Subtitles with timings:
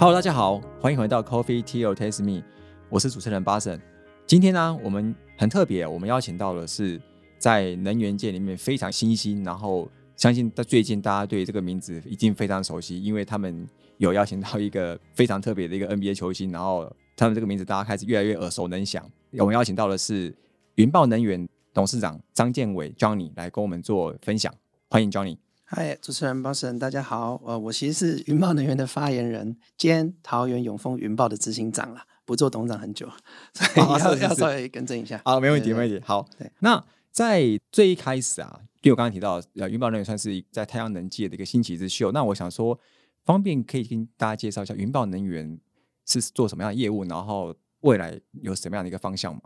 [0.00, 2.42] Hello，大家好，欢迎回到 Coffee Tea or Taste Me，
[2.88, 3.78] 我是主持人巴神。
[4.26, 6.98] 今天呢，我们很特别，我们邀请到的是
[7.36, 9.86] 在能源界里面非常新兴，然后
[10.16, 13.68] 相信在最近大家对这个名字已经非常熟悉，因为他们
[13.98, 19.04] 有邀请到一个非常特别的一个 NBA 球星，然后他们这个名字大家开始越来越耳熟能详。
[19.32, 20.34] 我们邀请到的是
[20.76, 24.50] 云豹能源董事长张建伟 Johnny 来跟我们做分享，
[24.88, 25.36] 欢迎 Johnny。
[25.72, 27.40] 嗨，主持人包神，大家好。
[27.44, 33.08] 呃，我其实是云豹能源的发言人兼桃园永丰云豹的执行长啦，不做董事长很久，
[33.54, 35.22] 所以要要稍微更正一下。
[35.24, 36.02] 好，没问题，没问题。
[36.04, 42.10] 好，那在最一开始啊，因为我刚刚提到，呃，云豹能源算是在太阳能界的一个新奇之秀。
[42.10, 42.76] 那我想说，
[43.24, 45.56] 方便可以跟大家介绍一下云豹能源
[46.04, 49.42] 是做什么样的业务，然后未来有什么样的一个方向吗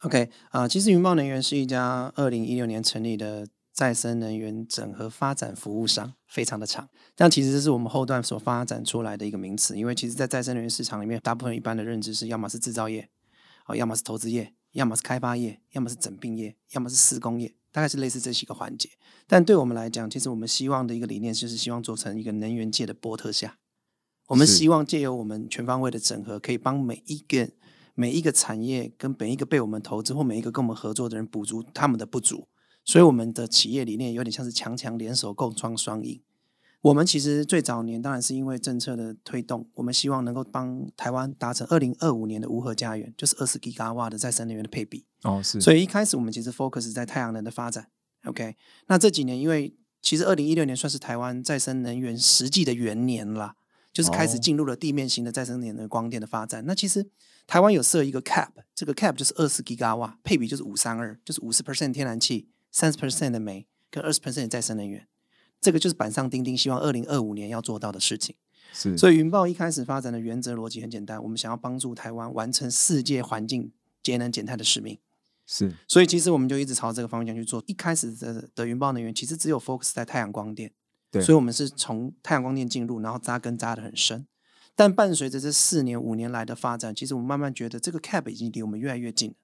[0.00, 3.48] ？OK，啊，其实云豹能源是一家二零一六年成立的。
[3.74, 9.76] 再生能源整合发展服务商非常的长，但其实这是我们后段所发展出来的一个名词。
[9.76, 13.10] 因为其实，在再生能源市场里面，大部分一般的认知是要么是制造业，
[13.66, 18.88] 哦，要么是投资业，要么是开发业，要么是整并业，要么是施工业，大概是类似这几个环节。
[19.26, 23.58] 但对我们来讲，其实我们希望的一个理念就是希望做成一个能源界的波特下。
[24.28, 27.50] 我们希望借由我们全方位的整合，可以帮每一个
[27.94, 32.46] 每一个产业跟每一个被我们投资或每一个跟我们合作的人补足他们的不足。
[32.84, 36.20] 所以我们的企业理念有点像是强强联手，共创双赢。
[36.82, 45.06] 我们其实最早年当然是因为政策的推动，我们希望能够帮台湾达成二零二五年的无核家园，就是二十吉瓦的再生能源的配比。
[45.22, 45.58] 哦，是。
[45.62, 47.88] 所以一开始我们其实 focus 在太阳能的发展。
[48.24, 48.54] OK，
[48.88, 53.56] 那这几年因为其实二零一六年算是台湾再生能源实际的元年啦，
[53.90, 56.62] 就是开始进入了地面型的再生能源的光电的发展。
[56.66, 57.08] 那其实
[57.46, 62.48] 台湾有设一个 cap，这个 cap 就是二十吉瓦，配比就是五三二，就是五十 percent 天然气。
[62.74, 65.06] 三十 percent 的煤跟二十 percent 的再生能源，
[65.60, 68.34] 这个就是板上钉钉，希望二零二五年要做到的事情。
[68.72, 73.70] 是，所以云豹一开始发展的原则逻辑很简单，我们想要帮助台湾完成世界环境
[74.02, 74.98] 节能减碳的使命。
[75.46, 77.62] 是，所以其实我们就一直朝这个方向去做。
[77.68, 80.72] 一开始的的云豹能源其实只有 focus 在太阳光电，
[81.12, 84.26] 对，所以我们是从太阳光电进入，然后扎根扎的很深。
[84.74, 89.36] 但伴随着这四年五年来的发展，其实我们慢慢觉得这个 cap 已经离我们越来越近了，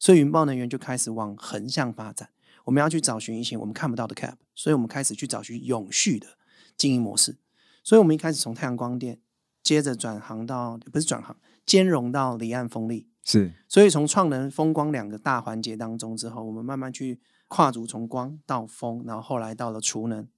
[0.00, 2.30] 所以云豹能源就开始往横向发展。
[2.64, 6.38] 我们要去找寻一些我们看不到的 cap，所以我们开始去找寻永续的
[6.76, 7.38] 经营模式。
[7.84, 9.20] 所以我们一开始从太阳光电，
[9.62, 11.36] 接着转行到不是转行，
[11.66, 13.08] 兼容到离岸风力。
[13.24, 20.28] 是，所以从创能、风光两个大环节当中之后，我们慢慢去跨足从光到风，然后后来到了储能，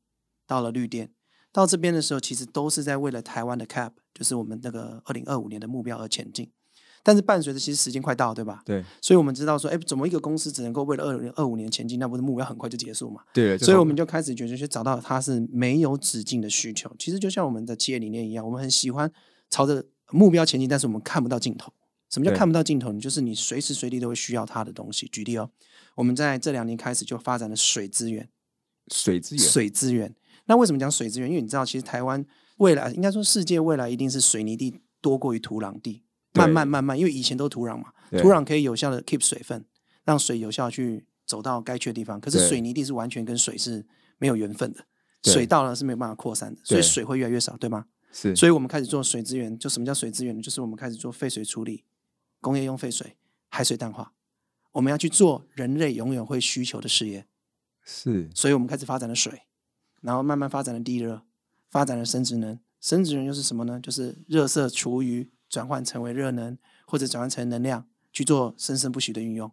[0.46, 1.10] 到了绿电，
[1.50, 6.50] 到这边的时候，其实都是在为了台湾的 cap，就是我们那个二零二五年的目标而前进。
[7.04, 8.62] 但是伴随着其实时间快到，对吧？
[8.64, 13.20] 对，所以我们知道说，哎，怎么一个公司只能够为了二零二五年前进，那不是目标很快就结束嘛？
[13.34, 16.90] 对，所以我们就开始觉得去找到它是没有止境的需求。
[16.98, 19.12] 其实就像我们的企业理念一样，我们很喜欢
[19.50, 21.70] 朝着目标前进，但是我们看不到尽头。
[22.10, 22.90] 什么叫看不到尽头？
[22.90, 25.06] 你就是你随时随地都会需要它的东西。
[25.08, 25.50] 举例哦，
[25.96, 28.28] 我们在这两年开始就发展了水资源，
[28.90, 30.14] 水资源，水资源。
[30.46, 31.28] 那为什么讲水资源？
[31.28, 32.24] 因为你知道，其实台湾
[32.58, 36.02] 未来应该说世界未来一定是水泥地多过于土壤地。
[36.34, 39.64] 慢慢慢慢，因为以前都土壤嘛，土壤可以有效的 keep 水分，
[40.04, 42.20] 让水有效去走到该去的地方。
[42.20, 43.86] 可是水泥地是完全跟水是
[44.18, 44.84] 没有缘分的，
[45.22, 47.86] 水到了是没有办法扩散的，所以水会越来越少，对吗？
[48.12, 48.34] 是。
[48.34, 50.42] 所以我们开始做水资源，就什么叫水资源呢？
[50.42, 51.84] 就是我们开始做废水处理、
[52.40, 53.16] 工业用废水、
[53.48, 54.12] 海水淡化。
[54.72, 57.26] 我们要去做人类永远会需求的事业。
[57.84, 58.28] 是。
[58.34, 59.42] 所以我们开始发展了水，
[60.00, 61.22] 然后慢慢发展了地热，
[61.70, 62.58] 发展了生殖能。
[62.80, 63.80] 生殖能又是什么呢？
[63.80, 65.30] 就是热色厨余。
[65.54, 69.48] 转换成为热能，或者转换成能量去做生生不息的运用，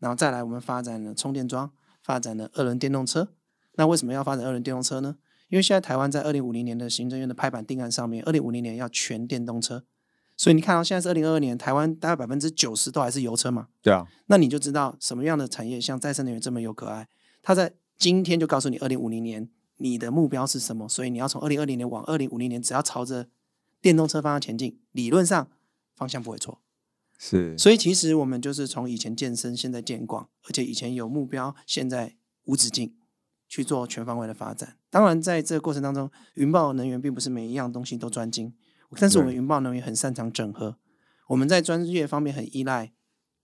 [0.00, 1.70] 然后再来我们发展了充电桩，
[2.02, 3.28] 发展了二轮电动车。
[3.76, 5.18] 那为什么要发展二轮电动车呢？
[5.48, 9.84] 因为现在台湾在二零五零年的行政院的拍板定案上面，二零五零年要全电动车。
[10.36, 13.68] 所以你看到现在是二零二二年，台湾大概百分之九十都还是油车嘛？
[13.80, 14.04] 对啊。
[14.26, 17.06] 那你就知道什么样的产业像再生能源这么有可爱，
[17.40, 23.28] 它在今天就告诉你二零五零年你的目标是什么，所以你要从二零二零年往二零五零年，只要朝着。
[23.80, 25.48] 电动车方向前进，理论上
[25.94, 26.60] 方向不会错，
[27.18, 27.56] 是。
[27.56, 32.96] 所以其实我们就是从以前健身，现在健广，而且以前有目标，现在无止境
[33.48, 34.76] 去做全方位的发展。
[34.90, 38.54] 当然，在这个过程当中，云豹能源并不是每一样东西都专精，
[38.98, 40.78] 但是我们云豹能源很擅长整合。
[41.28, 42.92] 我们在专业方面很依赖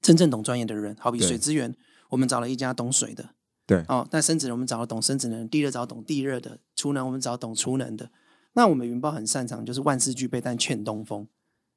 [0.00, 1.76] 真正懂专业的人，好比水资源，
[2.10, 3.30] 我们找了一家懂水的，
[3.66, 4.06] 对哦。
[4.10, 8.10] 但生殖能我们找了懂生子能，地热找懂地热的，储能我们找懂储能的。
[8.54, 11.26] 那我们云豹很擅长，就是万事俱备，但欠东风。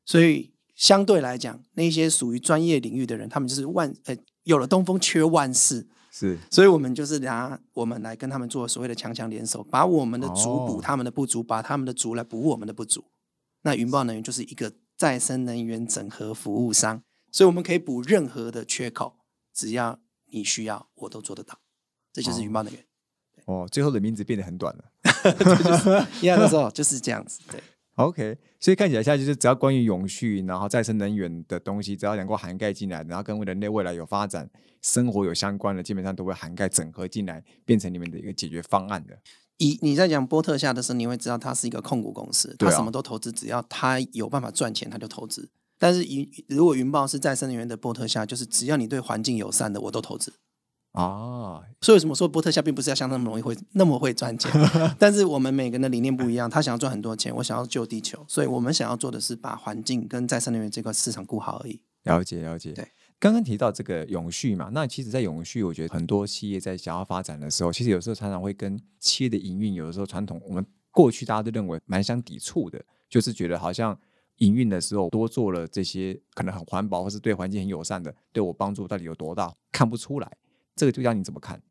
[0.06, 5.88] 所以相对来讲，那些属于专业领域的人，他们就是万呃有了东风，缺万事。
[6.12, 13.04] 是，所以我们就是拿我们来跟他们做所谓的强强联手，把我们的足补他们的不足，把他们的足来补我们的不足。
[13.64, 19.18] 那云豹能源就是一个再生能源整合服务商，所以我们可以补任何的缺口，
[19.54, 20.00] 只要
[20.32, 21.60] 你需要，我都做得到。
[22.14, 22.86] 这就是云豹能源。
[23.44, 24.86] 哦，最后的名字变得很短了。
[26.22, 27.40] 一样的时候就是这样子。
[27.52, 27.62] 对。
[27.96, 34.50] OK，所以看起来现在就是只要关于永续，然后再生能源的东西，只要能够涵盖进来，然后跟人类未来有发展、
[34.82, 39.18] 生活有相关的，基本上都会涵盖整合进来，变成你们的一个解决方案的。
[39.60, 45.50] 以你在讲波特下的时候，你会知道它是一个控股公司，它什么都投资，只要它有办法赚钱，它就投资。
[45.80, 50.34] 但是云如果云豹是再生能源的波特下，就是只要你对环境友善的，我都投资。
[50.96, 54.50] 啊，所以为什么说波特夏并不是要像那么容易会那么会赚钱？
[54.98, 61.82] 但是我们每个人的理念不一样，他想要赚很多钱，我想要救地球，所以我们想要做的是把环境跟再生能源这个市场顾好而已。
[62.04, 62.72] 了解了解。
[62.72, 62.88] 对，
[63.20, 74.00] 刚刚提到这个永续嘛，那其实，在永续，我觉得很多企业在想要发展的时候，其实有时候常常会跟企业的营运，有的时候传统我们过去大家都认为蛮相抵触的，就是觉得好像
[74.38, 80.32] 营运的时候多做了这些可能很环保或是对环境很友善的，对我帮助到底有多大，看不出来。
[80.76, 81.62] 这个就让你怎么看？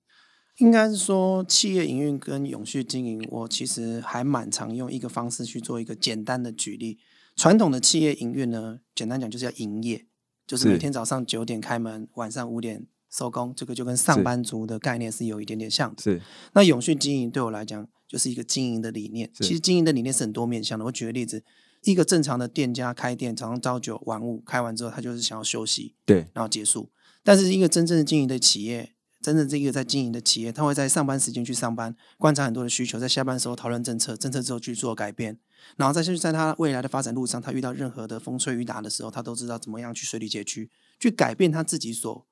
[0.58, 6.98] 应该是说，企业营运跟永续经营，我其实还蛮常用一个方式去做一个简单的举例。
[7.34, 10.06] 传统的企业营运呢，简单讲就是要营业，
[10.46, 16.00] 就是是每天早上九点开门，晚上五点收工，这个就跟上班族的概念是有一点点像的。
[16.00, 16.22] 是
[16.52, 19.28] 那永续经营对我来讲，就是一个经营的理念。
[19.34, 20.84] 其实经营的理念是很多面向的。
[20.84, 21.42] 我举个例子，
[21.82, 26.92] 一个正常的店家开店，早上朝九晚五，开完之后他就是想要休息，对，然后结束。
[27.24, 35.38] 但是一个真正的经营的企业，真正这个在经营的企业，他会在上班时间去上班，观察很多的需求，在下班的时候讨论政策，政策之后去做改变，
[35.76, 42.26] 然后再去在他未来的发展路上，他遇到任何的风吹雨打的时候，他都知道怎么样去水里解区去改变他自己所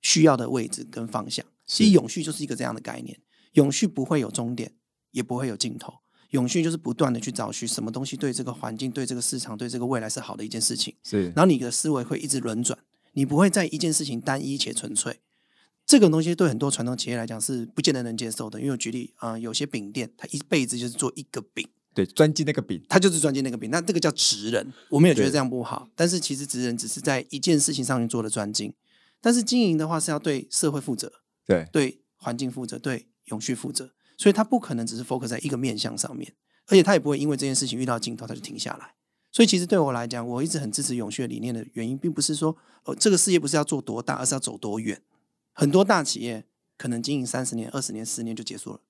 [0.00, 1.44] 需要的位置跟方向。
[1.66, 3.20] 其实永续就是一个这样的概念，
[3.52, 4.72] 永续不会有终点，
[5.10, 5.92] 也不会有尽头。
[6.30, 10.94] 永续就是不断的去找寻什么东西对这个环境、对这个市场、对这个未来是好的一件事情。
[11.02, 12.78] 是然后你的思维会一直轮转，
[13.18, 15.18] 你不会在一件事情单一且纯粹。
[15.84, 24.72] 这个东西对很多传统企业来讲是不见得能接受的，因为我举例啊、呃有些饼店，他一辈子就是做一个饼，对，专精那个饼，他就是专精那个饼，那这个叫职人。
[24.88, 28.72] 我们也觉得这样不好，但是其实职人只是在一件事情上面做的专精，
[29.20, 31.10] 但是经营的话是要对社会负责，
[31.44, 36.34] 对，对环境负责，对永续负责，所以他不可能只是 focus 在一个面向上面，
[36.68, 38.94] 而且他也不会因为这件事情遇到尽头他就停下来。
[39.30, 45.02] 所以其实对我来讲，我一直很支持永续的理念的原因，并不是说哦这个事业不是要做多大，而是要走多远。
[45.52, 46.46] 很多大企业
[46.76, 48.80] 可能经营三十年、二十年、十年就结束了，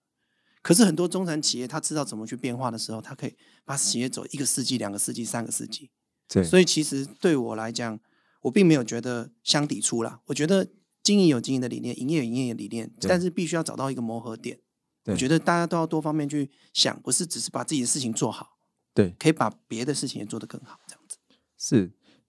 [0.62, 5.90] 可是很多中产企业，他知道怎么去变化的时候，他可以把企业走一个世纪、两个世纪、三个世纪。
[6.28, 7.98] 对，所以其实对我来讲，
[8.42, 10.20] 我并没有觉得相抵触啦。
[10.26, 10.68] 我觉得
[11.02, 14.60] 经营有经营的理念，营业有营业的理念，但是必须要找到一个磨合点。
[15.02, 18.57] 对我觉得大家都要多方面去想，不是只是把自己的事情做好，
[18.98, 21.18] 对，可以把别的事情也做得更好，这样子。
[21.56, 21.86] 是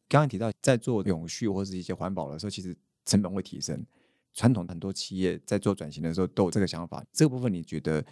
[0.07, 2.77] 刚刚提到，在做永续或是一些环保的时候，其实
[3.07, 3.83] 成本会提升。
[4.35, 8.05] 传统很多企业在做转型的时候都有这个想法，这个部分你觉得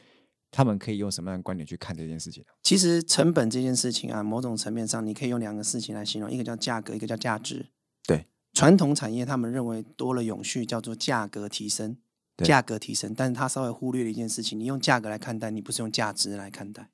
[0.50, 2.50] 他们可以用什么样的观点去看这件事情呢？
[2.63, 7.68] 其实成本这件事情啊，某种层面上，你可以用两个事情来形容，一个叫价格，一个叫价值。
[8.07, 11.95] 对，传统产业他们认为多了永续叫做价格提升，
[12.36, 16.90] 对价格提升，但是他稍微忽略了一件事情，你用价格来看待，你不是用价值来看待。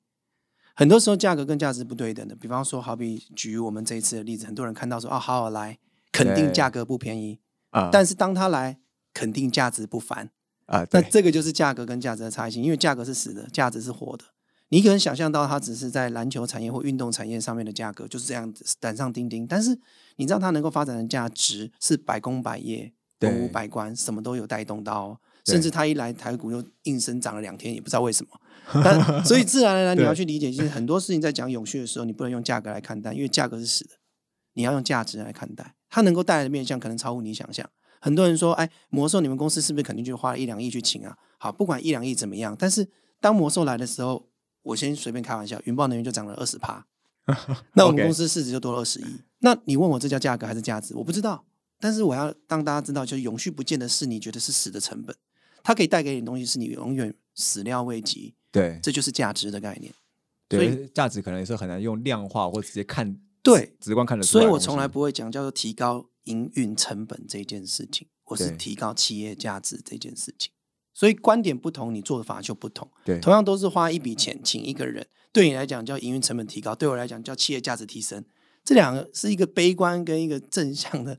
[0.74, 5.78] 很多时候价格跟价值不对等的，比方说，好比举我们这一次的例子，很多人看到说啊，好好来，
[6.10, 6.52] 肯定对。
[6.52, 7.38] 价格不便宜，
[7.70, 7.88] 啊。
[7.92, 8.78] 但是当他来，
[9.12, 10.30] 肯定价值不凡。
[10.66, 14.24] 啊，那对，这个就是价格跟价值的差异性，因为价格是死的，价值是活的。
[14.70, 19.78] 你可能想象到它只是在篮球产业或运动产业上面的价格就是这样子板上钉钉，但是
[20.16, 23.30] 你知道它能够发展的价值是百工百业、对。
[23.30, 28.40] 文武百官，什么都有带动到、甚至他一来台股又应声涨了两天，也不知道为什么。
[28.82, 33.90] 但所以自然而然你要去理解，就是很多事情在讲永续的时候，你不能用价格来看待，因为价格是死的，
[34.54, 37.68] 你要用价值来看待，它能够带来的面向可能超乎你想象。
[38.00, 41.16] 很多人说，哎，魔兽你们公司是不是肯定就花了一两亿去请啊？
[41.38, 42.88] 好，不管一两亿怎么样，但是
[43.20, 44.28] 当魔兽来的时候，
[44.62, 46.86] 我先随便开玩笑，云豹能源就涨了二十趴，
[47.74, 49.04] 那我们公司市值就多了二十亿。
[49.40, 50.94] 那你问我这叫价格还是价值？
[50.94, 51.44] 我不知道，
[51.80, 55.14] 但是我要让大家知道，就是永续不见得是你觉得是死的成本，
[55.64, 59.92] 它可以带给你的东西是你永远始料未及，对这就是价值的概念。
[60.50, 64.66] 所对，价值可能也是很难用量化或直接看，对，直观看得出所以来的东西。
[64.68, 70.52] 我从来不会讲叫做提高营运成本这件事情，我是提高企业价值这件事情。
[70.92, 72.88] 所以观点不同，你做法就不同。
[73.04, 78.24] 对同样都是花一笔钱请一个人，对你来讲叫营运成本提高，对我来讲叫企业价值提升。
[78.62, 81.18] 这两个是一个悲观跟一个正向的，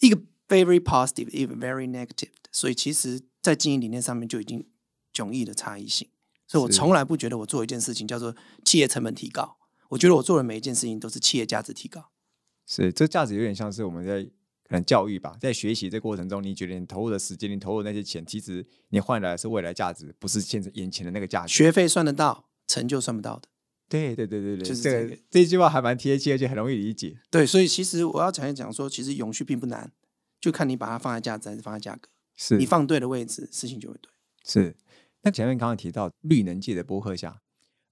[0.00, 2.28] 一个 very positive，一个 very negative。
[2.52, 4.66] 所以其实，在经营理念上面就已经
[5.14, 6.08] 迥异的差异性。
[6.48, 8.34] 所以我从来不觉得我做一件事情叫做
[8.64, 9.56] 企业成本提高，
[9.88, 12.10] 我觉得我做的每一件事情都是企业价值提高。
[12.66, 21.54] 是，这价值有点像是我们在可能教育吧，在学习这过程中，你觉得你投入的时间，你投入的那些钱，其实你换来的是未来价值，不是现在眼前的那个价值。
[21.54, 23.48] 学费算得到，成就算不到的。
[23.88, 27.16] 对对对对对，就是这个这个这句话还蛮贴切，而且很容易理解。
[27.30, 29.92] 对，所以其实我要讲一讲说，其实永续并不难，
[30.40, 32.08] 就看你把它放在价值还是放在价格。
[32.36, 34.10] 是你放对的位置，事情就会对。
[34.44, 34.76] 是。
[35.22, 37.30] 那前面刚刚提到绿能界的播客下，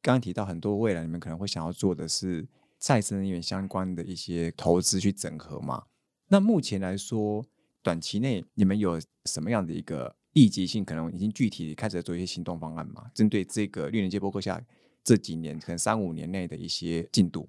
[0.00, 2.46] 刚刚提到很多未来你们可能会想要做的是
[2.78, 5.84] 再生能源相关的一些投资去整合嘛？
[6.28, 7.44] 那目前来说，
[7.82, 13.10] 短期内你们有什么样的一个立即性，可能已经具体开始做一些行动方案嘛？
[13.14, 14.62] 针对这个绿能界播客下
[15.02, 17.48] 这几年可能三五年内的一些进度。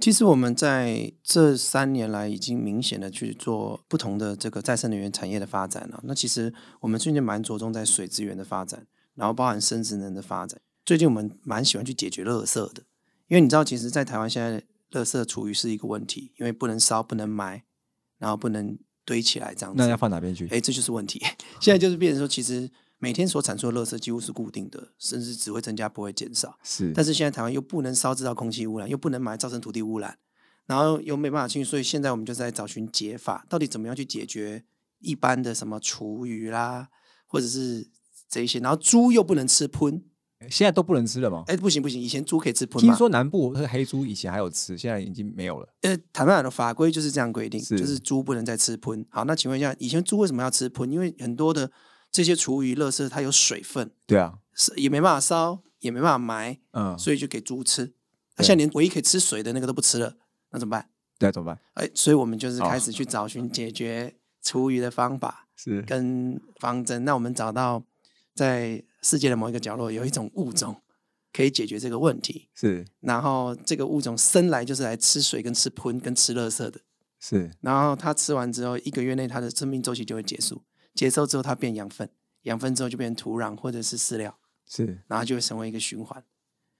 [0.00, 6.00] 其实我们在这三年来已经明显的去做不同的这个再生能源产业的发展了。
[6.04, 10.60] 那其实我们最近蛮着重在水资源的发展，然后包含生殖能的发展。
[10.86, 12.82] 最近我们蛮喜欢去解决垃圾的，
[13.28, 17.62] 因为你知道，其实，在台湾现在垃圾处于是一个问题，因为不能烧、不能埋，
[18.18, 19.78] 然后不能堆起来这样子。
[19.80, 20.48] 那要放哪边去？
[20.48, 21.22] 哎，这就是问题。
[21.60, 22.68] 现在就是变成说，其实
[23.02, 26.58] 每天所产出的垃圾几乎是固定的，甚至只会增加不会减少。
[26.62, 30.18] 是，但是现在台湾又不能烧制造空气污染，又不能埋造成土地污染，
[30.66, 34.64] 然后又没办法清除，所以现在我们就在找寻解法，到底怎么样去解决
[35.00, 36.88] 一般的什么厨余啦，
[37.26, 37.88] 或者是
[38.28, 40.04] 这一些，然后猪又不能吃喷，
[40.50, 41.44] 现在都不能吃了吗？
[41.46, 42.96] 哎，不行不行，以前猪可以吃喷听嘛。
[42.96, 45.68] 说南部是黑猪以前还有吃，现在已经没有了。
[45.80, 49.06] 呃，坦白讲的法规就是这样规定，是就是猪不能再吃喷。
[49.08, 50.92] 好，那请问一下，以前猪为什么要吃喷？
[50.92, 51.70] 因为很多的
[52.10, 57.82] 这些厨余、垃圾它有水分，对啊，是也没办法烧，也没办法埋，嗯，所以就给猪吃。
[58.36, 60.16] 那对现在连唯一可以吃水的那个都不吃了，
[60.50, 60.88] 那怎么办？
[61.18, 61.60] 对啊，怎么办？
[61.74, 67.04] 哎，所以我们就是哦开始去找寻解决厨余的方法是跟方针。
[67.04, 67.82] 那我们找到
[68.34, 70.80] 在世界的某一个角落有一种物种
[71.32, 76.80] 可以解决这个问题，是然后这个物种生来就是来吃水、跟吃喷、跟吃垃圾的。
[77.20, 80.62] 是，然后它吃完之后，一个月内它的生命周期就会结束，
[80.94, 82.08] 结束之后它变养分，
[82.42, 86.22] 养分之后就变成土壤或者是饲料，是，然后就会成为一个循环。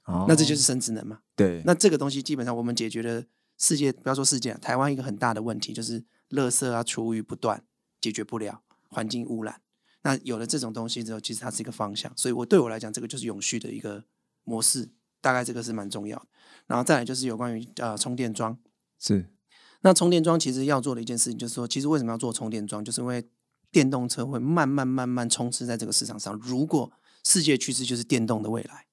[0.06, 1.20] 哦那这就是生殖能嘛？
[1.36, 3.22] 对，那这个东西基本上我们解决了
[3.58, 7.62] 世界，不要说世界啊，台湾一个很大的问题就是垃圾啊、厨余不断，
[8.00, 9.60] 解决不了环境污染。
[10.02, 14.02] 那有了这种东西之后，其实它是一个方向，所以我对我来讲，这个就是永续的一个
[14.44, 14.88] 模式，
[15.20, 16.26] 大概这个是蛮重要的。
[16.66, 18.58] 然后再来就是有关于呃充电桩，
[18.98, 19.30] 是
[19.82, 23.28] 那充电桩其实要做的一件事情，就是说，其实为什么要做充电桩，就是因为
[23.70, 26.34] 电动车会慢慢慢慢充斥在这个市场上。
[26.42, 26.90] 如果
[27.24, 28.86] 世界趋势就是电动的未来，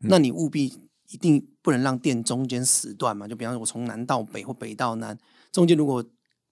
[0.00, 0.72] 嗯那你务必
[1.08, 3.28] 一定不能让电中间死断嘛。
[3.28, 5.16] 就比方说，我从南到北或北到南，
[5.52, 6.04] 中间如果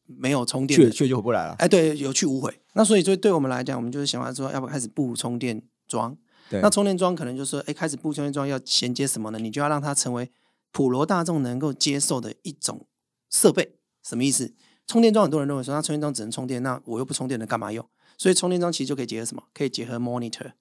[0.06, 1.54] 没有充电的，去去就回不来了。
[1.58, 2.60] 哎，对，有去无回。
[2.74, 6.16] 那所以就对我们来讲，我们就是想要说，要不要开始布充电桩？
[6.50, 9.38] 对，那充电桩可能就说，哎，开始布充电桩要衔接什么呢？
[9.38, 10.30] 你就要让它成为
[10.70, 12.86] 普罗大众能够接受的一种
[13.30, 13.76] 设备。
[14.02, 14.52] 什么意思？
[14.86, 17.88] 充电桩很多人认为说，那充电桩只能充电，那我又不充电了，干嘛用？
[18.18, 19.42] 所以充电桩其实就可以结合什么？
[19.54, 20.52] 可以结合 monitor，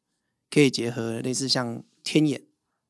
[0.50, 2.42] 可以结合类似像天眼，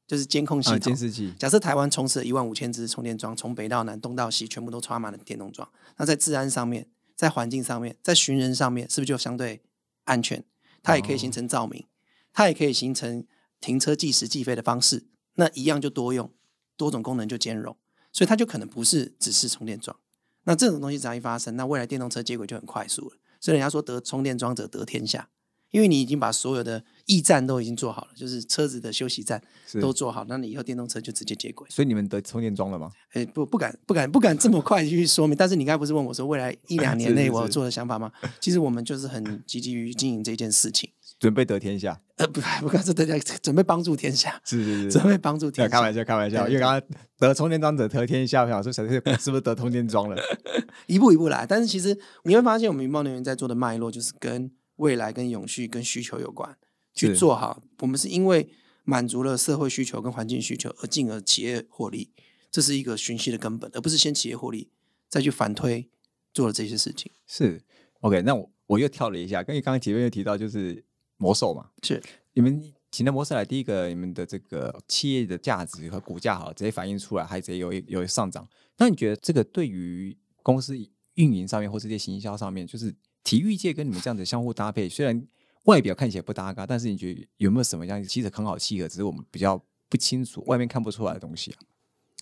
[0.08, 0.80] 就是监控系啊，统。
[0.80, 5.68] 监视器假设台湾充斥了一万五千只充电桩，从北到南、东到西，全部都插满了电动桩。
[5.98, 9.62] 那在治安上面，在环境上面，在寻人上面，是不是就相对
[10.04, 10.44] 安全？
[10.84, 11.86] 它也可以形成照明，
[12.34, 13.26] 它也可以形成
[13.60, 15.06] 停车计时计费的方式。
[15.36, 16.32] 那一样就多用，
[16.76, 17.76] 多种功能就兼容，
[18.12, 19.98] 所以它就可能不是只是充电桩。
[20.46, 23.16] 那这种东西只要一发生，那未来电动车接轨就很快速了。
[23.40, 25.30] 所以人家说得充电桩者得天下，
[25.72, 29.42] 因为你已经把所有的驿站都已经做好了，就是车子的休息站
[29.82, 31.68] 都做好，那你以后电动车就直接接轨。
[31.70, 32.92] 所以你们得充电桩了吗？
[33.14, 35.36] 哎，不，不敢，不敢，不敢这么快去说明。
[35.36, 38.12] 但是你刚才不是问我说，未来一两 年内我有做的想法吗？
[38.40, 40.90] 其实我们就是很积极于经营这件事情。
[41.22, 42.02] 准备得天下？
[42.16, 45.72] 呃，不，不敢说大家准备帮助天下，是是是准备帮助天下。
[45.72, 46.48] 开玩笑，开玩笑。
[46.48, 50.20] 因为刚刚得充电桩者得天下，我想说谁是是不是得充电桩了？
[50.88, 51.46] 一步一步来。
[51.46, 56.58] 但是其实你会发现，我们云豹能源在做的脉络，就是跟未来、跟永续、跟需求有关，
[56.92, 57.62] 去做好。
[57.82, 58.50] 我们是因为
[58.84, 62.10] 满足了社会需求跟环境需求，而进而企业获利，
[62.50, 64.72] 这是一个循序的根本，而不是先企业获利
[65.08, 65.88] 再去反推
[66.34, 67.12] 做了这些事情。
[67.28, 67.62] 是
[68.00, 70.84] OK，那我我又跳了一下，跟你刚刚前面又提到就是
[71.22, 72.02] 魔兽嘛，是
[72.34, 78.48] 你们请的魔兽来，第一个你们的这个企业的价值和股价好直接反映出来，还直接有有上涨。
[78.78, 80.76] 那你觉得这个对于公司
[81.14, 85.28] 运营上面或这些行销上面，就是体育界跟你们这样子相互搭配，虽然
[85.66, 91.60] 外表看起来不搭嘎，但是你觉得有没有什么样其实很好契合，只是我们比较不清楚，外面看不出来的东西啊？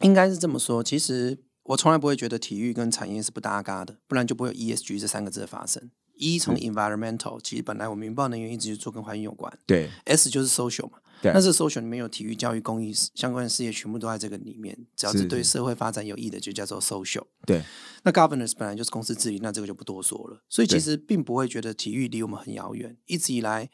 [0.02, 0.84] 应该是这么说。
[0.84, 5.90] 其实我从来不会觉得体育跟产业是不搭嘎的，不然就不会有 ESG 这三个字的发生。
[6.20, 11.00] 一从 environmental，其实本来我们云豹能源一直就做跟环境有关对，；S 就是 social 嘛。
[11.22, 14.78] 对但是 social 里面有体育、教育、公益相关的事业，全部都在这个里面。
[14.96, 17.24] 只要是是对社会发展有益的，就叫做 social。
[17.46, 17.62] 对，
[18.04, 20.42] 那 governance 本来就是公司治理，那这个就不多说了。
[20.48, 22.96] 所以其对实并不会觉得体育离我们很遥远。
[23.06, 23.70] 一直以来，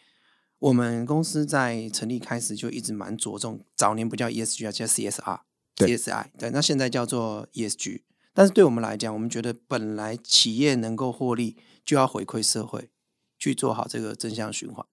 [0.58, 5.40] 我们公司在成立开始就一直蛮着重，早年不叫 ESG 啊，叫 CSR、
[5.76, 8.02] CSI 对，那现在叫做 ESG。
[8.34, 11.56] 但是对我们来讲，我们觉得本来企业能够获利，
[11.86, 12.90] 就要回馈社会，
[13.38, 14.86] 去做好这个正向循环。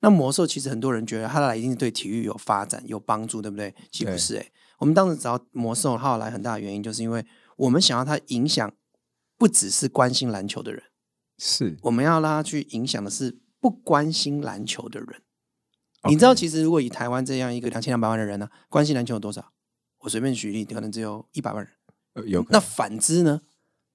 [0.00, 3.74] 那魔兽其实很多人觉得它来一定是对体育有发展有帮助，对不对？
[3.90, 7.26] 其实不是诶、欸我们当时找魔兽它要来很大的原因，就是因为
[7.56, 8.72] 我们想要它影响
[9.36, 10.84] 不只是关心篮球的人，
[11.36, 15.22] 是我们要让它去影响的是不关心篮球的人。
[16.08, 19.52] 你知道，其实如果以台湾这样一个两千两百万的人呢、关心篮球有多少？
[19.98, 21.74] 我随便举例，可能只有一百万人。
[22.12, 23.40] 呃有那反之呢，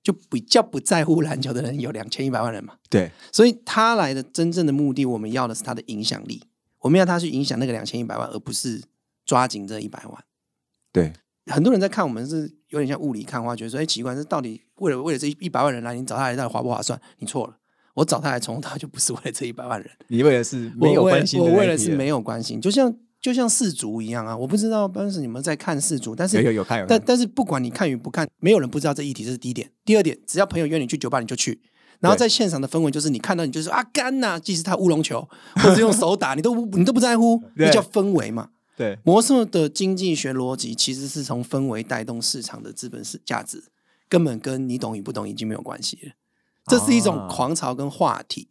[0.03, 2.75] 就比较不在乎篮球的人有两千一百万人嘛。
[2.89, 6.43] 对所以他来的真正的目的，我们要的是他的影响力，
[6.79, 8.83] 我们要他去影响那个两千一百万，而不是
[9.25, 10.23] 抓紧这一百万。
[10.91, 11.13] 对
[11.47, 16.99] 很多人在看我们是有点像雾里看花，觉得说，哎，奇怪，这到底为了为了这一百万人来，你找他来到底划不划算？
[17.17, 17.57] 你错了，
[17.95, 29.71] 我找他来从头到尾就不是为了这一百万人，你为的是没有关心的我为了是没有关心，就像就像世足一样啊，我不知道当时你们在看世足，但是有有有看有看，但但是不管你看与不看，没有人不知道这议题，这是第一点。
[29.85, 31.61] 第二点，只要朋友约你去酒吧，你就去。
[32.01, 35.25] 然后在现场的氛围就是你看到你就说啊干呐、即使他乌龙球
[35.55, 38.49] 或者是用手打，你都不 你都不在乎，对那叫氛围嘛。
[38.75, 43.63] 对魔兽的经济学逻辑其实是从氛围带动市场的资本市价值，
[44.09, 46.11] 根本跟你懂与不懂已经没有关系了。
[46.65, 48.49] 这是一种啊狂潮跟话题，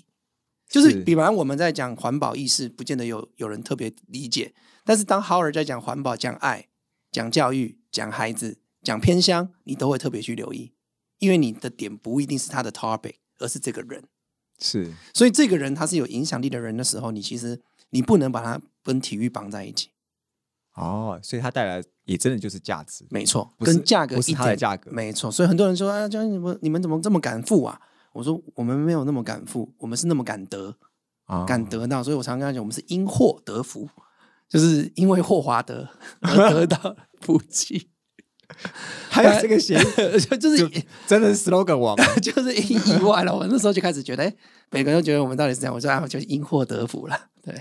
[0.73, 4.55] 就是是比方我们在讲环保意识，不见得有有人特别理解，
[4.87, 6.67] 但是当 Howard 在讲环保、讲爱、
[7.13, 10.73] 讲教育、讲孩子、讲偏乡，你都会特别去留意，
[11.19, 14.03] 因为你的点不一定是他的 topic，而是这个人。
[14.59, 17.61] 是所以这个人他是有影响力的人的时候，你其实
[17.91, 19.91] 你不能把他跟体育绑在一起。
[20.75, 25.31] 哦，所以他带来也真的就是价值，没错，跟价格不是一点它的价格没错。
[25.31, 27.79] 所以很多人说啊，教你们你们怎么这么敢付啊？
[28.13, 30.77] 我说我们没有那么敢付，我们是那么敢得，
[31.25, 32.03] 啊敢得到。
[32.03, 33.89] 所以我常常跟他讲，我们是因祸得福，
[34.49, 35.89] 就是因为霍华德
[36.21, 37.89] 而 得到福气。
[39.09, 39.83] 还有这个谐音，
[40.29, 43.35] 就就是就真的是 slogan 王， 就是意意外了。
[43.35, 44.37] 我那时候就开始觉得，哎，
[44.71, 45.75] 每个人都觉得我们到底是这样。
[45.75, 47.19] 我说啊，我就因祸得福了。
[47.43, 47.55] 对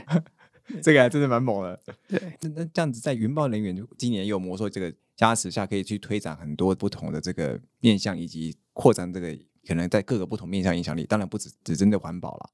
[0.81, 1.79] 这个还真的蛮猛的。
[2.09, 9.33] 对，那那这样子，在云豹人员今年有魔兽这个加持下，可以去推展很多不同的这个面向，以及扩展这个
[9.67, 11.05] 可能在各个不同面向影响力。
[11.05, 12.49] 当然不只只针对环保了。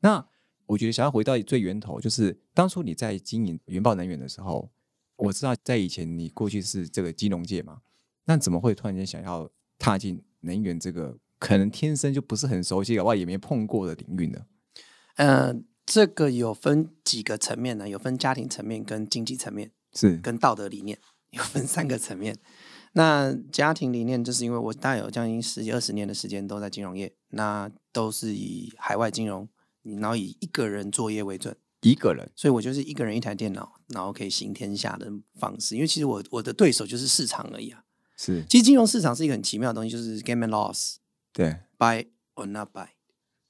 [0.00, 0.26] 那
[0.66, 4.70] 我觉得想要回到最源头，就是当初你在经营云豹能源的时候，
[5.16, 7.82] 我知道在以前你过去是这个金融界嘛，
[8.24, 14.46] 那怎么会突然间想要踏进能源这个可能天生就不是很熟悉，搞不好也没碰过的领域呢？
[15.16, 17.88] 呃，这个有分几个层面呢？
[17.88, 19.72] 有分家庭层面跟经济层面。
[19.92, 20.96] 是跟道德理念
[21.30, 22.38] 有分三个层面。
[22.92, 29.48] 那家庭理念，就是因为我大概有将近十几二十年的时间都在金融业，那都是以海外金融，
[29.82, 35.74] 然后以一个人作业为准，一个人所以我就是一个人一台电脑，然后可以行天下的方式。
[35.76, 37.84] 因为其实我我的对手就是市场而已啊。
[38.16, 40.96] 是其实金融市场是一个很奇妙的东西，就是 game and loss。
[41.32, 42.88] 对 buy or not buy,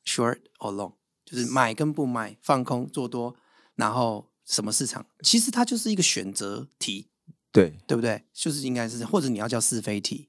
[0.05, 0.93] short or long，
[1.25, 3.35] 就是买跟不买，放空做多，
[3.75, 7.09] 然后什么市场，其实它就是一个选择题，
[7.53, 8.25] 对对不对？
[8.33, 10.29] 就是应该是，或者你要叫是非题。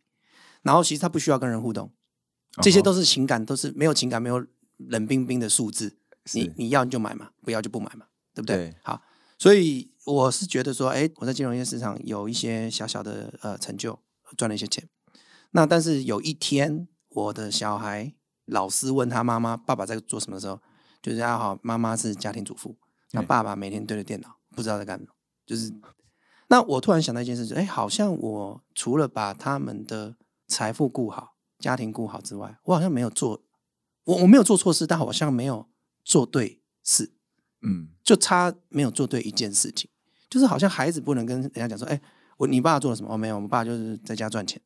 [0.62, 1.92] 然后其实他不需要跟人互动，
[2.62, 4.46] 这些哦都是情感，都是没有情感，没有
[4.78, 5.98] 冷冰冰的数字。
[6.34, 8.06] 你你要你就买嘛，不要就不买嘛，
[8.36, 8.56] 对不对？
[8.56, 9.02] 对好，
[9.40, 14.00] 所以我是觉得说，哎，我在金融业市场有一些小小的呃成就，
[14.38, 14.88] 赚了一些钱。
[15.50, 18.14] 那但是有一天，我的小孩
[18.46, 20.62] 老师问他妈妈：“爸爸在做什么？”的时候，
[21.02, 22.78] 就是啊好，妈妈是家庭主妇，
[23.14, 25.12] 那爸爸每天对着电脑，不知道在干什么。
[25.44, 25.74] 就是，
[26.52, 30.18] 那我突然想到一件事，情哎，好像我除了把他们的
[30.50, 33.42] 财富顾好、家庭顾好之外，我好像没有做，
[34.04, 35.68] 我我没有做错事，但好像没有
[36.04, 37.14] 做对事。
[37.62, 39.90] 嗯就差没有做对一件事情，
[40.30, 42.02] 就是好像孩子不能跟人家讲说，哎、
[42.36, 43.14] 我你爸做了什么？
[43.14, 44.62] 哦，没有，我们爸就是在家赚钱。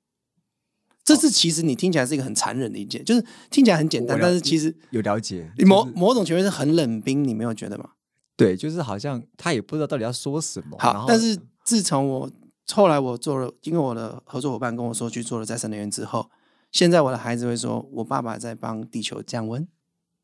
[1.03, 7.91] 这是其实你听起来是一个很残忍的一件，就是听起来很简单，但是其实有了解，某就是某种情况是很冷冰，你没有觉得吗？
[8.35, 10.75] 对，就是好像他也不知道到底要说什么。
[10.79, 12.32] 好，但是自从我
[12.71, 16.30] 后来我做了，因为我的合作伙伴跟我说去做了再生能源之后，
[16.71, 19.67] 现在我的孩子会说，我爸爸在帮地球降温，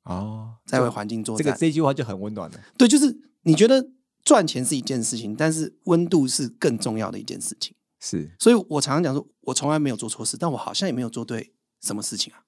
[0.03, 1.53] 哦，在为环境做这战。
[1.53, 2.59] 个这句话就很温暖了。
[2.77, 3.89] 对，就是你觉得
[4.23, 7.75] 赚钱是一件事情，但是温度是更重要的一件事情。
[7.99, 12.43] 是所以我常常讲说，我从来没有做错事，但我好像也没有做对什么事情啊。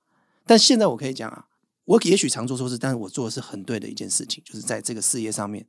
[0.45, 1.45] 但现在我可以讲啊，
[1.85, 5.65] 我也许常做错事，但是我做的是很对的一件事情，就是在这个事业上面，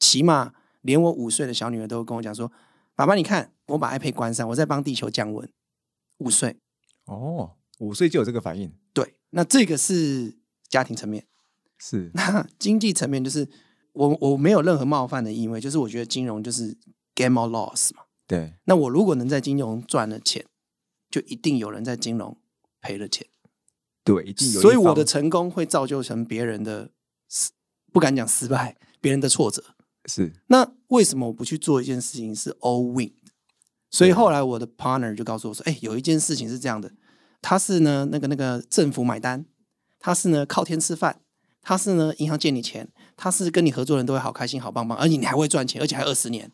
[0.00, 2.50] 起码连我五岁的小女儿都跟我讲说
[2.94, 5.48] ：“爸爸，你看，我把 iPad 关上，我在帮地球降温。”
[6.18, 6.58] 五岁，
[7.06, 10.36] 哦，五岁就有这个反应，对，那这个是
[10.68, 11.26] 家庭层面。
[11.78, 13.48] 是 那经济层面就是
[13.94, 16.76] 我我没有任何冒犯的意味，就是我觉得金融就是
[17.14, 18.02] game or loss 嘛。
[18.26, 20.44] 对，那我如果能在金融赚了钱，
[21.10, 22.36] 就一定有人在金融
[22.82, 23.26] 赔了钱。
[24.04, 24.62] 对，一定有一。
[24.62, 26.90] 所以我的成功会造就成别人的
[27.30, 27.50] 失，
[27.90, 29.64] 不敢讲失败，别人的挫折。
[30.06, 33.12] 是那为什么我不去做一件事情是 all win？
[33.90, 36.92] 所以后来我的 partner 就告诉我说：“哎、有一件事情是这样的，
[37.42, 39.44] 他是呢那个那个政府买单，
[39.98, 41.20] 他是呢靠天吃饭，
[41.60, 46.50] 他是呢银行借你钱，他是跟你合作的人都会好开心好棒棒，而且你还会赚钱，而且还二十年。”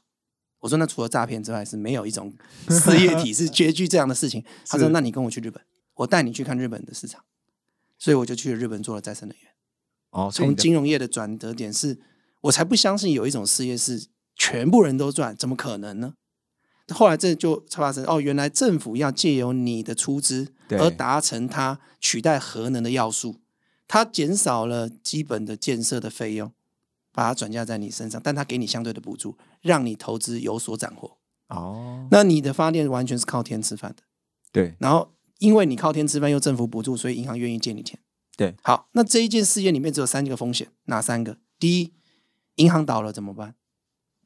[0.61, 2.33] 我说：“那除了诈骗之外，是没有一种
[2.69, 4.43] 事业体是绝句这样的事情。
[4.67, 5.63] ”他说：“那你跟我去日本，
[5.97, 7.23] 我带你去看日本的市场。”
[7.99, 9.51] 所以我就去了日本做了再生能源。
[10.11, 12.01] 哦，从金融业的转折点是，
[12.43, 16.15] 我才不相信有一种事业是全部人都赚，怎么可能呢？
[16.91, 23.41] 后来这就发生哦，原来政府要借由你的出资而达成它取代核能的要素，
[23.89, 26.53] 它减少了基本的建设的费用，
[27.11, 31.19] 把它转嫁在你身上，但它给你相对的补助，让你投资有所斩获。
[31.49, 34.03] 哦，那你的发电完全是靠天吃饭的，
[34.53, 37.99] 对然后因为你靠天吃饭又政府补助，所以银行愿意借你钱。
[38.37, 41.39] 对，好，那这一件事业里面只有三个风险，哪三个？
[41.59, 41.93] 第一，
[42.57, 43.55] 银行倒了怎么办？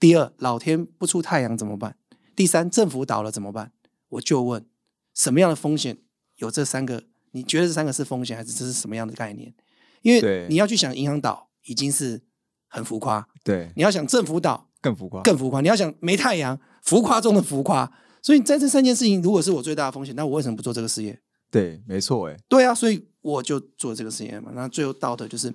[0.00, 1.96] 第二，老天不出太阳怎么办？
[2.34, 3.72] 第三，政府倒了怎么办？
[4.08, 4.66] 我就问，
[5.14, 5.98] 什么样的风险
[6.36, 7.04] 有这三个？
[7.32, 9.54] 你觉得这三个是风险，还是这是什么样的概念？
[10.02, 12.22] 因为你要去想银行倒已经是
[12.66, 17.92] 很浮夸，对，你要想政府倒更浮夸，更浮夸，你要想没太阳，浮夸中的浮夸。
[18.22, 21.20] 所以在这三件事情，如果是我最大的风险，那我为什么不做这个事业？
[21.50, 24.50] 对，没错，哎，对啊，所以我就做这个事业嘛。
[24.54, 25.54] 那最后到的就是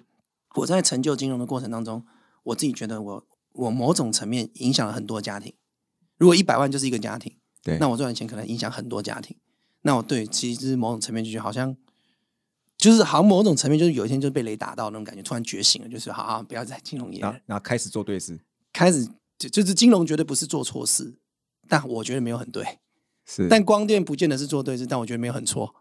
[0.56, 2.06] 我在成就金融的过程当中，
[2.46, 5.54] 我自己觉得我我某种层面影响了很多家庭。
[6.18, 9.38] 如果一百万就是一个家庭，对，那我赚的钱可能影响很多家庭。
[9.82, 11.76] 那我对其实某种层面就觉得好像
[12.78, 18.40] 就是好像某种层面就是有一天就被雷打到那种感觉，突然觉醒了，就是好好不要再金融业了然后，开始做对事，
[18.74, 21.20] 开始就就是金融绝对不是做错事，
[21.68, 22.80] 但我觉得没有很对。
[23.28, 25.74] 是，但光电不见得是做对事，但我觉得没有很错，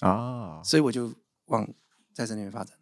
[0.00, 1.14] 啊，所以我就
[1.46, 1.68] 往
[2.12, 2.76] 在这里面发展。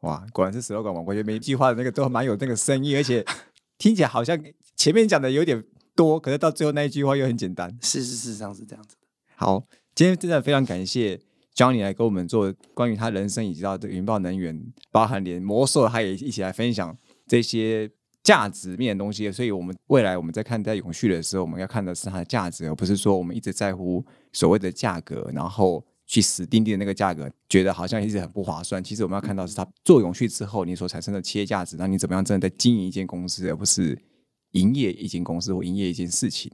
[0.00, 3.24] 哇，果然是 slogan 王，我觉得每一句话的那个都蛮有那个深意，而且
[3.78, 4.38] 听起来好像
[4.76, 5.62] 前面讲的有点
[5.94, 7.76] 多，可是到最后那一句话又很简单。
[7.80, 9.06] 是是事实上是这样子的。
[9.34, 11.18] 好，今天真的非常感谢
[11.54, 17.90] Johnny 来跟我们做关于他人生以及到这个云豹能源，包含连魔兽，他也一起来分享这些
[18.22, 19.32] 价值面的东西。
[19.32, 28.82] 所以，我们未来我们在看待永续的时候，我们要看的是它的价值，而不是说我们一直在乎所谓的价格，然后去死盯盯的那个价格，觉得好像一直很不划算。
[28.82, 33.98] 其实我们要看到是它做永续之后，你所产生的企业价值，那你怎么样真的在经营一间公司，而不是
[34.52, 36.50] 营业一间公司或营业一件事情。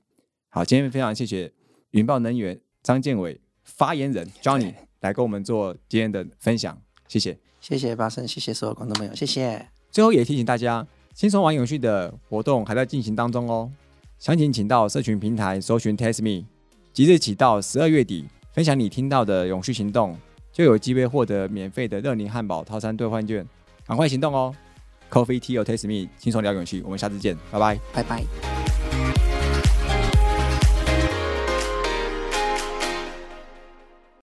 [0.48, 1.52] 好，今天非常谢谢
[1.90, 7.38] 云豹能源张建伟发言人 Johnny 来跟我们做今天的分享，谢谢。
[7.60, 9.68] 谢谢巴生，谢谢所有观众朋友，谢谢。
[9.90, 13.70] 最后也提醒大家，轻松玩永续的活动还在进行当中哦。
[14.18, 16.46] 详情请到社群平台搜寻 Test Me，
[16.92, 20.16] 即日起到十二月底，分享你听到的永续行动，
[20.52, 23.46] 就有机会获得免费的热宁汉堡套餐兑换券，
[23.86, 24.54] 赶快行动哦
[25.10, 27.78] ！Coffee Tea or Taste Me，轻松聊永续，我们下次见，拜拜。
[27.92, 28.51] 拜拜。